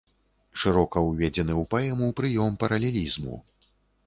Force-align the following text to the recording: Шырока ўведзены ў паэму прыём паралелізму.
Шырока 0.61 1.03
ўведзены 1.09 1.53
ў 1.61 1.67
паэму 1.75 2.09
прыём 2.21 2.57
паралелізму. 2.65 3.41